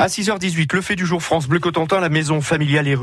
[0.00, 2.96] À 6h18, le fait du jour France Bleu Cotentin, la maison familiale et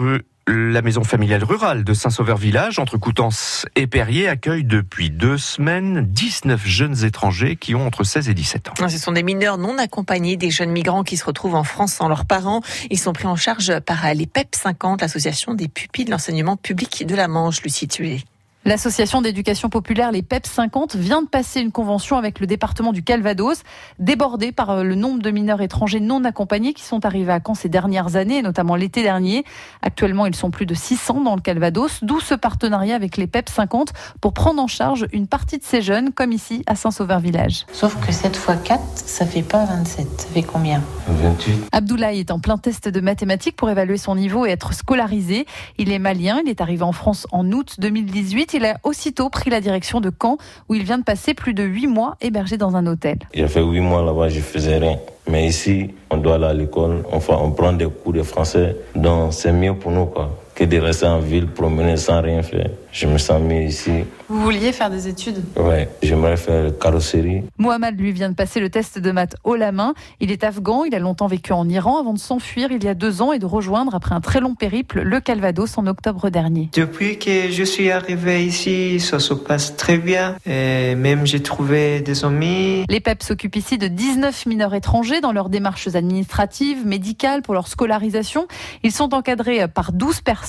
[0.47, 6.65] la maison familiale rurale de Saint-Sauveur-Village, entre Coutances et Perrier, accueille depuis deux semaines 19
[6.65, 8.87] jeunes étrangers qui ont entre 16 et 17 ans.
[8.89, 12.07] Ce sont des mineurs non accompagnés, des jeunes migrants qui se retrouvent en France sans
[12.07, 12.61] leurs parents.
[12.89, 17.05] Ils sont pris en charge par les PEP 50, l'association des pupilles de l'enseignement public
[17.05, 18.23] de la Manche, lui située.
[18.67, 23.01] L'association d'éducation populaire, les PEP 50, vient de passer une convention avec le département du
[23.01, 23.63] Calvados,
[23.97, 27.53] débordé par euh, le nombre de mineurs étrangers non accompagnés qui sont arrivés à Caen
[27.53, 29.45] ces dernières années, notamment l'été dernier.
[29.81, 33.47] Actuellement, ils sont plus de 600 dans le Calvados, d'où ce partenariat avec les PEP
[33.47, 37.67] 50 pour prendre en charge une partie de ces jeunes, comme ici à Saint-Sauveur-Village.
[37.71, 40.07] Sauf que 7 x 4, ça fait pas 27.
[40.17, 40.83] Ça fait combien?
[41.07, 41.69] 28.
[41.71, 45.45] Abdoulaye est en plein test de mathématiques pour évaluer son niveau et être scolarisé.
[45.77, 49.49] Il est malien, il est arrivé en France en août 2018 il a aussitôt pris
[49.49, 52.75] la direction de Caen, où il vient de passer plus de huit mois hébergé dans
[52.75, 53.19] un hôtel.
[53.35, 54.97] A fait huit mois là-bas, je faisais rien.
[55.29, 59.33] Mais ici, on doit aller à l'école, enfin, on prend des cours de français, donc
[59.33, 62.71] c'est mieux pour nous, quoi, que de rester en ville, promener sans rien faire.
[62.91, 63.91] Je me sens mieux ici.
[64.27, 65.43] Vous vouliez faire des études?
[65.55, 67.43] Ouais, j'aimerais faire carrosserie.
[67.59, 69.93] Mohamed lui vient de passer le test de maths haut la main.
[70.19, 72.95] Il est afghan, il a longtemps vécu en Iran avant de s'enfuir il y a
[72.95, 76.69] deux ans et de rejoindre après un très long périple le Calvados en octobre dernier.
[76.73, 80.37] Depuis que je suis arrivé ici, ça se passe très bien.
[80.47, 82.83] Et même j'ai trouvé des amis.
[82.89, 87.67] Les PEP s'occupent ici de 19 mineurs étrangers dans leurs démarches administratives, médicales, pour leur
[87.67, 88.47] scolarisation.
[88.81, 90.46] Ils sont encadrés par 12 personnes,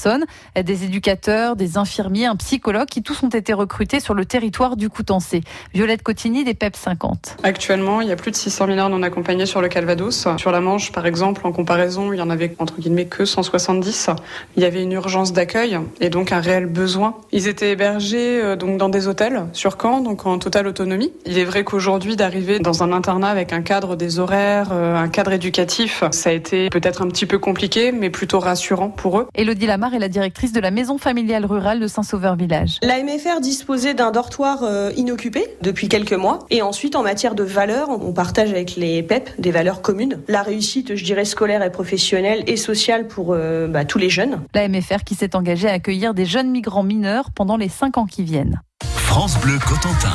[0.62, 4.88] des éducateurs, des infirmiers, un psychologue qui tous ont été recrutés sur le territoire du
[4.88, 5.42] Coutancé.
[5.74, 7.36] Violette Cotigny des PEP 50.
[7.42, 10.28] Actuellement, il y a plus de 600 mineurs non accompagnés sur le Calvados.
[10.36, 14.10] Sur la Manche, par exemple, en comparaison, il y en avait entre guillemets que 170.
[14.56, 17.16] Il y avait une urgence d'accueil et donc un réel besoin.
[17.32, 21.12] Ils étaient hébergés euh, donc dans des hôtels sur Caen, donc en totale autonomie.
[21.26, 25.08] Il est vrai qu'aujourd'hui, d'arriver dans un internat avec un cadre des horaires, euh, un
[25.08, 29.26] cadre éducatif, ça a été peut-être un petit peu compliqué, mais plutôt rassurant pour eux.
[29.34, 32.78] Elodie Lamar est la directrice de la maison familiale rurale de Saint-Sauveur-Village.
[32.82, 36.40] La MFR disposer d'un dortoir euh, inoccupé depuis quelques mois.
[36.50, 40.20] Et ensuite, en matière de valeurs, on partage avec les PEP des valeurs communes.
[40.28, 44.40] La réussite, je dirais, scolaire et professionnelle et sociale pour euh, bah, tous les jeunes.
[44.54, 48.06] La MFR qui s'est engagée à accueillir des jeunes migrants mineurs pendant les cinq ans
[48.06, 48.60] qui viennent.
[48.82, 50.08] France Bleu Cotentin.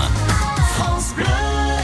[0.75, 1.25] France Bleu.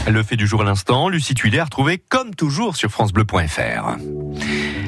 [0.08, 3.96] Le fait du jour à l'instant, Lucie Tuilet a retrouvé comme toujours sur francebleu.fr.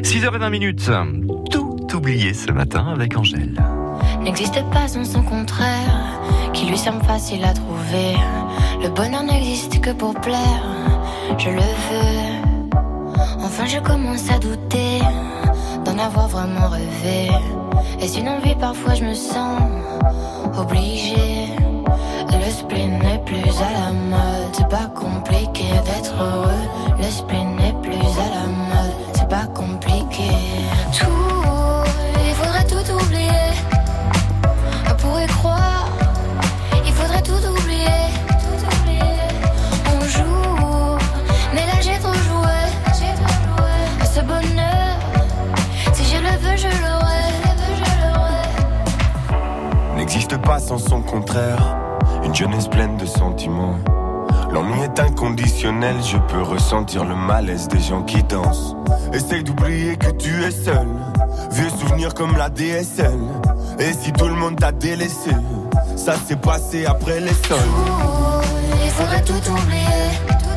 [0.02, 0.90] 6h20 minutes.
[1.94, 3.54] Oublié ce matin avec Angèle.
[4.22, 6.20] N'existe pas sans son contraire
[6.54, 8.16] qui lui semble facile à trouver.
[8.82, 10.64] Le bonheur n'existe que pour plaire,
[11.36, 12.72] je le veux.
[13.44, 15.00] Enfin, je commence à douter
[15.84, 17.30] d'en avoir vraiment rêvé.
[18.00, 19.60] Et une envie, parfois je me sens
[20.56, 21.48] obligée.
[22.30, 26.96] Le spleen n'est plus à la mode, c'est pas compliqué d'être heureux.
[26.98, 30.30] Le spleen n'est plus à la mode, c'est pas compliqué.
[50.62, 51.76] Sans son contraire.
[52.24, 53.76] Une jeunesse pleine de sentiments.
[54.52, 58.76] L'ennui est inconditionnel, je peux ressentir le malaise des gens qui dansent.
[59.12, 60.86] Essaye d'oublier que tu es seul.
[61.50, 63.18] Vieux souvenirs comme la DSL.
[63.78, 65.30] Et si tout le monde t'a délaissé,
[65.96, 67.58] ça s'est passé après les sols.
[68.84, 70.51] Il faudrait tout oublier.